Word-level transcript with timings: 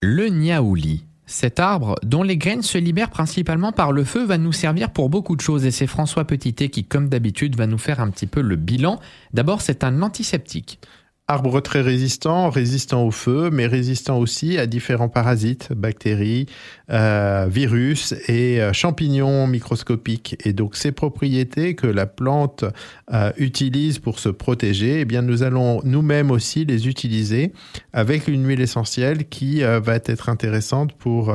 Le 0.00 0.28
niaouli. 0.28 1.04
Cet 1.26 1.60
arbre, 1.60 1.96
dont 2.04 2.22
les 2.22 2.38
graines 2.38 2.62
se 2.62 2.78
libèrent 2.78 3.10
principalement 3.10 3.70
par 3.70 3.92
le 3.92 4.02
feu, 4.02 4.24
va 4.24 4.38
nous 4.38 4.50
servir 4.50 4.90
pour 4.90 5.10
beaucoup 5.10 5.36
de 5.36 5.42
choses 5.42 5.66
et 5.66 5.70
c'est 5.70 5.86
François 5.86 6.24
Petitet 6.24 6.70
qui, 6.70 6.84
comme 6.84 7.10
d'habitude, 7.10 7.54
va 7.54 7.66
nous 7.66 7.76
faire 7.76 8.00
un 8.00 8.08
petit 8.08 8.26
peu 8.26 8.40
le 8.40 8.56
bilan. 8.56 8.98
D'abord, 9.34 9.60
c'est 9.60 9.84
un 9.84 10.00
antiseptique. 10.00 10.78
Arbre 11.26 11.62
très 11.62 11.80
résistant, 11.80 12.50
résistant 12.50 13.06
au 13.06 13.10
feu, 13.10 13.48
mais 13.50 13.66
résistant 13.66 14.18
aussi 14.18 14.58
à 14.58 14.66
différents 14.66 15.08
parasites, 15.08 15.72
bactéries, 15.72 16.44
euh, 16.90 17.46
virus 17.50 18.12
et 18.28 18.60
euh, 18.60 18.74
champignons 18.74 19.46
microscopiques. 19.46 20.36
Et 20.44 20.52
donc 20.52 20.76
ces 20.76 20.92
propriétés 20.92 21.76
que 21.76 21.86
la 21.86 22.04
plante 22.04 22.66
euh, 23.10 23.32
utilise 23.38 24.00
pour 24.00 24.18
se 24.18 24.28
protéger, 24.28 25.00
eh 25.00 25.04
bien 25.06 25.22
nous 25.22 25.42
allons 25.42 25.80
nous-mêmes 25.82 26.30
aussi 26.30 26.66
les 26.66 26.88
utiliser 26.88 27.54
avec 27.94 28.28
une 28.28 28.46
huile 28.46 28.60
essentielle 28.60 29.26
qui 29.26 29.62
va 29.62 29.94
être 30.04 30.28
intéressante 30.28 30.92
pour 30.92 31.34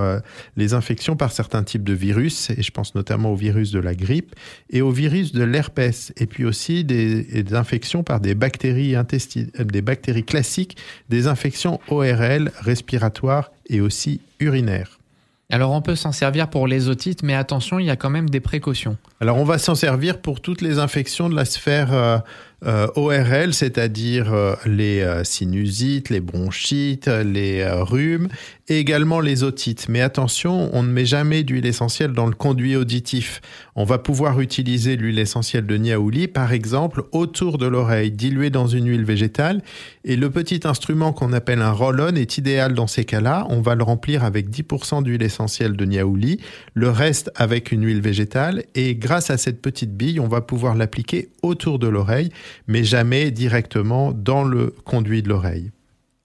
les 0.57 0.73
infections 0.73 1.15
par 1.15 1.31
certains 1.31 1.63
types 1.63 1.83
de 1.83 1.93
virus, 1.93 2.49
et 2.51 2.61
je 2.61 2.71
pense 2.71 2.95
notamment 2.95 3.31
au 3.31 3.35
virus 3.35 3.71
de 3.71 3.79
la 3.79 3.95
grippe 3.95 4.35
et 4.69 4.81
au 4.81 4.91
virus 4.91 5.31
de 5.31 5.43
l'herpès, 5.43 6.13
et 6.17 6.25
puis 6.25 6.45
aussi 6.45 6.83
des, 6.83 7.23
des 7.23 7.53
infections 7.53 8.03
par 8.03 8.19
des 8.19 8.35
bactéries 8.35 8.95
intestinales 8.95 9.78
des 9.79 9.81
bactéries 9.81 10.25
classiques 10.25 10.75
des 11.07 11.27
infections 11.27 11.79
ORL, 11.87 12.51
respiratoires 12.59 13.49
et 13.69 13.79
aussi 13.79 14.19
urinaires. 14.41 14.99
Alors 15.49 15.71
on 15.71 15.81
peut 15.81 15.95
s'en 15.95 16.11
servir 16.11 16.49
pour 16.49 16.67
les 16.67 16.89
otites, 16.89 17.23
mais 17.23 17.33
attention, 17.33 17.79
il 17.79 17.85
y 17.85 17.89
a 17.89 17.95
quand 17.95 18.09
même 18.09 18.29
des 18.29 18.41
précautions. 18.41 18.97
Alors 19.21 19.37
on 19.37 19.45
va 19.45 19.57
s'en 19.57 19.75
servir 19.75 20.19
pour 20.19 20.41
toutes 20.41 20.59
les 20.59 20.79
infections 20.79 21.29
de 21.29 21.35
la 21.35 21.45
sphère 21.45 22.21
euh, 22.65 22.79
euh, 22.79 22.87
ORL, 22.95 23.53
c'est-à-dire 23.53 24.33
euh, 24.33 24.55
les 24.65 25.05
sinusites, 25.23 26.09
les 26.09 26.19
bronchites, 26.19 27.07
les 27.07 27.67
rhumes 27.67 28.29
et 28.67 28.77
également 28.77 29.19
les 29.19 29.43
otites. 29.43 29.87
Mais 29.89 30.01
attention, 30.01 30.69
on 30.73 30.83
ne 30.83 30.91
met 30.91 31.05
jamais 31.05 31.43
d'huile 31.43 31.65
essentielle 31.65 32.13
dans 32.13 32.27
le 32.27 32.33
conduit 32.33 32.75
auditif. 32.75 33.41
On 33.75 33.83
va 33.83 33.97
pouvoir 33.97 34.39
utiliser 34.39 34.95
l'huile 34.95 35.19
essentielle 35.19 35.65
de 35.65 35.75
niaouli, 35.75 36.27
par 36.27 36.53
exemple, 36.53 37.03
autour 37.11 37.57
de 37.57 37.65
l'oreille, 37.65 38.11
diluée 38.11 38.49
dans 38.49 38.67
une 38.67 38.87
huile 38.87 39.05
végétale. 39.05 39.61
Et 40.05 40.15
le 40.15 40.29
petit 40.29 40.61
instrument 40.65 41.13
qu'on 41.13 41.33
appelle 41.33 41.61
un 41.61 41.71
roll-on 41.71 42.15
est 42.15 42.37
idéal 42.37 42.73
dans 42.73 42.87
ces 42.87 43.05
cas-là. 43.05 43.47
On 43.49 43.61
va 43.61 43.75
le 43.75 43.83
remplir 43.83 44.23
avec 44.23 44.49
10% 44.49 45.03
d'huile 45.03 45.23
essentielle 45.23 45.75
de 45.75 45.85
niaouli, 45.85 46.39
le 46.73 46.89
reste 46.89 47.31
avec 47.35 47.71
une 47.71 47.85
huile 47.85 48.01
végétale 48.01 48.63
et 48.75 48.95
grâce 48.95 49.29
à 49.29 49.37
cette 49.37 49.61
petite 49.61 49.95
bille, 49.95 50.19
on 50.19 50.27
va 50.27 50.41
pouvoir 50.41 50.75
l'appliquer 50.75 51.29
autour 51.41 51.79
de 51.79 51.87
l'oreille, 51.87 52.29
mais 52.67 52.83
jamais 52.83 53.31
directement 53.31 54.11
dans 54.11 54.43
le 54.43 54.75
conduit 54.85 55.21
de 55.21 55.29
l'oreille. 55.29 55.71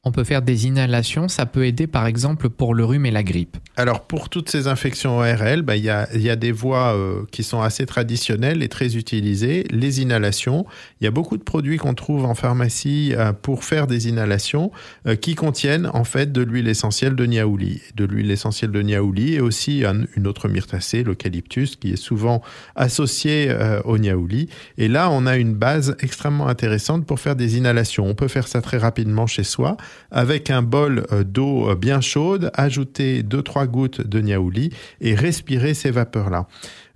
On 0.07 0.13
peut 0.13 0.25
faire 0.25 0.43
des 0.43 0.67
inhalations, 0.67 1.29
ça 1.29 1.47
peut 1.47 1.65
aider 1.65 1.87
par 1.87 2.07
exemple 2.07 2.51
pour 2.51 2.75
le 2.75 2.85
rhume 2.85 3.07
et 3.07 3.11
la 3.11 3.23
grippe. 3.23 3.57
Alors 3.77 4.03
pour 4.03 4.29
toutes 4.29 4.51
ces 4.51 4.67
infections 4.67 5.19
ORL, 5.19 5.63
bah, 5.63 5.77
il 5.77 5.85
y, 5.85 5.89
a, 5.89 6.37
des 6.37 6.53
voies 6.53 6.95
euh, 6.95 7.23
qui 7.33 7.43
sont 7.43 7.63
assez 7.63 7.87
traditionnelles 7.87 8.63
et 8.63 8.69
très 8.69 8.97
utilisées. 8.97 9.65
Les 9.71 10.03
inhalations, 10.03 10.67
il 11.01 11.05
y 11.05 11.07
a 11.07 11.11
beaucoup 11.11 11.39
de 11.39 11.43
produits 11.43 11.79
qu'on 11.79 11.95
trouve 11.95 12.27
en 12.27 12.35
pharmacie 12.35 13.15
euh, 13.17 13.33
pour 13.33 13.65
faire 13.65 13.87
des 13.87 14.09
inhalations 14.09 14.71
euh, 15.07 15.17
qui 15.17 15.35
contiennent 15.35 15.91
en 15.95 16.05
fait 16.05 16.33
de 16.33 16.43
l'huile 16.43 16.69
essentielle 16.69 17.17
de 17.17 17.25
niaouli. 17.25 17.81
De 17.97 18.05
l'huile 18.05 18.31
essentielle 18.31 18.73
de 18.73 18.83
niaouli 18.83 19.35
et 19.35 19.41
aussi 19.41 19.85
une 19.85 20.27
autre 20.27 20.49
myrtacée, 20.49 21.03
l'eucalyptus, 21.03 21.77
qui 21.77 21.93
est 21.93 21.97
souvent 21.97 22.43
associé 22.77 23.55
au 23.85 23.99
niaouli. 23.99 24.49
Et 24.77 24.89
là, 24.89 25.11
on 25.11 25.27
a 25.27 25.37
une 25.37 25.55
base 25.55 25.97
extrêmement 26.01 26.49
intéressante 26.49 27.07
pour 27.07 27.21
faire 27.21 27.37
des 27.37 27.57
inhalations. 27.57 28.07
On 28.07 28.15
peut 28.15 28.29
faire 28.29 28.49
ça 28.49 28.61
très 28.61 28.79
rapidement 28.79 29.27
chez 29.27 29.45
soi 29.45 29.77
avec 30.11 30.51
un 30.51 30.63
bol 30.63 31.05
euh, 31.13 31.25
d'eau 31.25 31.71
euh, 31.71 31.75
bien 31.75 32.01
chaude, 32.01 32.51
ajouter 32.55 33.23
2-3 33.23 33.67
gouttes 33.67 34.07
de 34.07 34.21
niaouli 34.21 34.71
et 35.01 35.15
respirer 35.15 35.75
ces 35.75 35.91
vapeurs-là. 35.91 36.47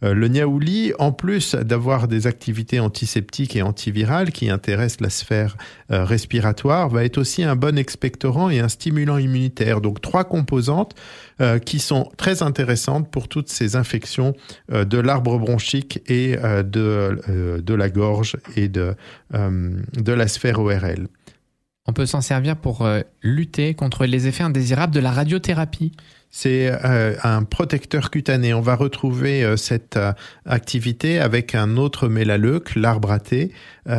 Euh, 0.04 0.14
le 0.14 0.28
niaouli, 0.28 0.92
en 1.00 1.10
plus 1.10 1.56
d'avoir 1.56 2.06
des 2.06 2.28
activités 2.28 2.78
antiseptiques 2.78 3.56
et 3.56 3.62
antivirales 3.62 4.30
qui 4.30 4.48
intéressent 4.48 5.00
la 5.00 5.10
sphère 5.10 5.56
respiratoire, 5.90 6.88
va 6.88 7.04
être 7.04 7.18
aussi 7.18 7.42
un 7.42 7.56
bon 7.56 7.76
expectorant 7.76 8.50
et 8.50 8.60
un 8.60 8.68
stimulant 8.68 9.18
immunitaire. 9.18 9.80
Donc 9.80 10.00
trois 10.00 10.24
composantes 10.24 10.94
qui 11.64 11.78
sont 11.78 12.10
très 12.16 12.42
intéressantes 12.42 13.10
pour 13.10 13.28
toutes 13.28 13.48
ces 13.48 13.74
infections 13.74 14.34
de 14.70 14.98
l'arbre 14.98 15.38
bronchique 15.38 16.02
et 16.06 16.36
de, 16.36 17.74
la 17.74 17.88
gorge 17.88 18.36
et 18.56 18.68
de 18.68 18.94
la 19.32 20.28
sphère 20.28 20.60
ORL. 20.60 21.08
On 21.88 21.94
peut 21.94 22.04
s'en 22.04 22.20
servir 22.20 22.56
pour 22.56 22.82
euh, 22.82 23.00
lutter 23.22 23.72
contre 23.72 24.04
les 24.04 24.26
effets 24.26 24.44
indésirables 24.44 24.94
de 24.94 25.00
la 25.00 25.10
radiothérapie. 25.10 25.92
C'est 26.30 26.70
euh, 26.84 27.16
un 27.24 27.42
protecteur 27.44 28.10
cutané. 28.10 28.52
On 28.52 28.60
va 28.60 28.76
retrouver 28.76 29.42
euh, 29.42 29.56
cette 29.56 29.98
activité 30.44 31.18
avec 31.18 31.54
un 31.54 31.76
autre 31.76 32.08
mélaleuque, 32.08 32.74
l'arbre 32.76 33.10
à. 33.10 33.52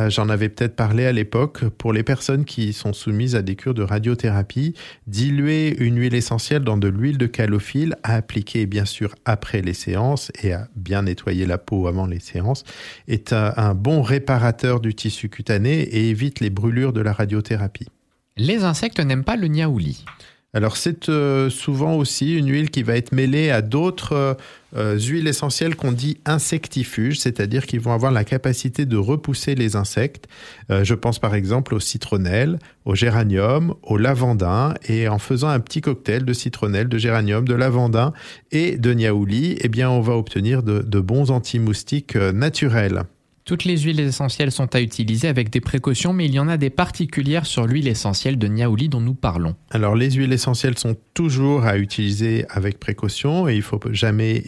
J'en 0.06 0.28
avais 0.28 0.48
peut-être 0.48 0.76
parlé 0.76 1.04
à 1.04 1.10
l'époque. 1.10 1.64
Pour 1.64 1.92
les 1.92 2.04
personnes 2.04 2.44
qui 2.44 2.72
sont 2.72 2.92
soumises 2.92 3.34
à 3.34 3.42
des 3.42 3.56
cures 3.56 3.74
de 3.74 3.82
radiothérapie, 3.82 4.74
diluer 5.08 5.76
une 5.80 5.98
huile 5.98 6.14
essentielle 6.14 6.62
dans 6.62 6.76
de 6.76 6.86
l'huile 6.86 7.18
de 7.18 7.26
calophylle 7.26 7.96
à 8.04 8.14
appliquer 8.14 8.66
bien 8.66 8.84
sûr 8.84 9.16
après 9.24 9.62
les 9.62 9.74
séances 9.74 10.30
et 10.44 10.52
à 10.52 10.68
bien 10.76 11.02
nettoyer 11.02 11.44
la 11.44 11.58
peau 11.58 11.88
avant 11.88 12.06
les 12.06 12.20
séances 12.20 12.62
est 13.08 13.32
un 13.32 13.74
bon 13.74 14.02
réparateur 14.02 14.78
du 14.78 14.94
tissu 14.94 15.28
cutané 15.28 15.80
et 15.80 16.08
évite 16.08 16.38
les 16.38 16.50
brûlures 16.50 16.92
de 16.92 17.00
la 17.00 17.12
radiothérapie. 17.12 17.88
Les 18.36 18.64
insectes 18.64 19.00
n'aiment 19.00 19.24
pas 19.24 19.36
le 19.36 19.48
niaouli. 19.48 20.04
Alors 20.52 20.76
c'est 20.76 21.08
euh, 21.08 21.48
souvent 21.48 21.94
aussi 21.94 22.36
une 22.36 22.50
huile 22.50 22.70
qui 22.70 22.82
va 22.82 22.96
être 22.96 23.12
mêlée 23.12 23.50
à 23.50 23.62
d'autres 23.62 24.36
euh, 24.76 24.98
huiles 24.98 25.28
essentielles 25.28 25.76
qu'on 25.76 25.92
dit 25.92 26.18
insectifuges, 26.24 27.20
c'est-à-dire 27.20 27.66
qui 27.66 27.78
vont 27.78 27.92
avoir 27.92 28.10
la 28.10 28.24
capacité 28.24 28.84
de 28.84 28.96
repousser 28.96 29.54
les 29.54 29.76
insectes. 29.76 30.26
Euh, 30.70 30.82
je 30.82 30.94
pense 30.94 31.20
par 31.20 31.36
exemple 31.36 31.72
au 31.72 31.78
citronnelle, 31.78 32.58
au 32.84 32.96
géranium, 32.96 33.74
au 33.84 33.96
lavandin, 33.96 34.74
et 34.88 35.06
en 35.06 35.20
faisant 35.20 35.48
un 35.48 35.60
petit 35.60 35.82
cocktail 35.82 36.24
de 36.24 36.32
citronnelle, 36.32 36.88
de 36.88 36.98
géranium, 36.98 37.46
de 37.46 37.54
lavandin 37.54 38.12
et 38.50 38.76
de 38.76 38.92
niaouli, 38.92 39.56
eh 39.60 39.68
bien 39.68 39.88
on 39.88 40.00
va 40.00 40.16
obtenir 40.16 40.64
de, 40.64 40.80
de 40.80 41.00
bons 41.00 41.30
anti-moustiques 41.30 42.16
naturels. 42.16 43.04
Toutes 43.50 43.64
les 43.64 43.78
huiles 43.78 43.98
essentielles 43.98 44.52
sont 44.52 44.76
à 44.76 44.80
utiliser 44.80 45.26
avec 45.26 45.50
des 45.50 45.60
précautions, 45.60 46.12
mais 46.12 46.26
il 46.26 46.32
y 46.32 46.38
en 46.38 46.46
a 46.46 46.56
des 46.56 46.70
particulières 46.70 47.46
sur 47.46 47.66
l'huile 47.66 47.88
essentielle 47.88 48.38
de 48.38 48.46
Niaouli 48.46 48.88
dont 48.88 49.00
nous 49.00 49.14
parlons. 49.14 49.56
Alors 49.72 49.96
les 49.96 50.12
huiles 50.12 50.32
essentielles 50.32 50.78
sont 50.78 50.96
toujours 51.14 51.64
à 51.64 51.76
utiliser 51.76 52.44
avec 52.48 52.78
précaution 52.78 53.48
et 53.48 53.56
il 53.56 53.62
faut 53.62 53.80
jamais 53.90 54.44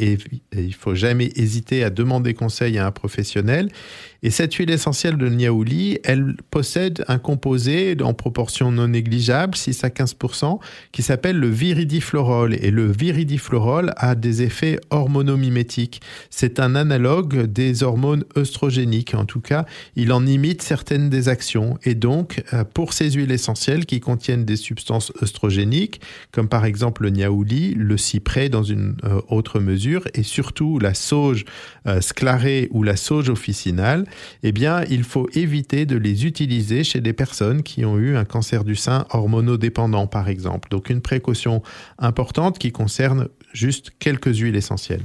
faut 0.78 0.94
jamais 0.94 1.32
hésiter 1.34 1.82
à 1.82 1.90
demander 1.90 2.32
conseil 2.32 2.78
à 2.78 2.86
un 2.86 2.92
professionnel. 2.92 3.70
Et 4.22 4.30
cette 4.30 4.54
huile 4.54 4.70
essentielle 4.70 5.16
de 5.16 5.28
Niaouli, 5.28 5.98
elle 6.04 6.36
possède 6.52 7.04
un 7.08 7.18
composé 7.18 7.96
en 8.00 8.14
proportion 8.14 8.70
non 8.70 8.86
négligeable, 8.86 9.56
6 9.56 9.82
à 9.82 9.88
15% 9.88 10.60
qui 10.92 11.02
s'appelle 11.02 11.40
le 11.40 11.48
viridiflorol 11.48 12.54
et 12.54 12.70
le 12.70 12.88
viridiflorol 12.88 13.92
a 13.96 14.14
des 14.14 14.42
effets 14.42 14.78
hormonomimétiques. 14.90 16.02
C'est 16.30 16.60
un 16.60 16.76
analogue 16.76 17.46
des 17.46 17.82
hormones 17.82 18.22
œstrogéniques 18.36 18.91
en 19.14 19.24
tout 19.24 19.40
cas, 19.40 19.64
il 19.96 20.12
en 20.12 20.26
imite 20.26 20.62
certaines 20.62 21.08
des 21.10 21.28
actions. 21.28 21.78
Et 21.84 21.94
donc, 21.94 22.42
euh, 22.52 22.64
pour 22.64 22.92
ces 22.92 23.10
huiles 23.10 23.32
essentielles 23.32 23.86
qui 23.86 24.00
contiennent 24.00 24.44
des 24.44 24.56
substances 24.56 25.12
œstrogéniques, 25.22 26.00
comme 26.30 26.48
par 26.48 26.64
exemple 26.64 27.02
le 27.02 27.10
niaouli, 27.10 27.74
le 27.74 27.96
cyprès 27.96 28.48
dans 28.48 28.62
une 28.62 28.96
euh, 29.04 29.20
autre 29.28 29.60
mesure, 29.60 30.06
et 30.14 30.22
surtout 30.22 30.78
la 30.78 30.94
sauge 30.94 31.44
euh, 31.86 32.00
sclarée 32.00 32.68
ou 32.70 32.82
la 32.82 32.96
sauge 32.96 33.30
officinale, 33.30 34.06
eh 34.42 34.52
bien, 34.52 34.84
il 34.90 35.04
faut 35.04 35.28
éviter 35.34 35.86
de 35.86 35.96
les 35.96 36.26
utiliser 36.26 36.84
chez 36.84 37.00
des 37.00 37.12
personnes 37.12 37.62
qui 37.62 37.84
ont 37.84 37.98
eu 37.98 38.16
un 38.16 38.24
cancer 38.24 38.64
du 38.64 38.76
sein 38.76 39.06
hormonodépendant, 39.10 40.06
par 40.06 40.28
exemple. 40.28 40.68
Donc, 40.70 40.90
une 40.90 41.00
précaution 41.00 41.62
importante 41.98 42.58
qui 42.58 42.72
concerne 42.72 43.28
juste 43.52 43.92
quelques 43.98 44.36
huiles 44.38 44.56
essentielles. 44.56 45.02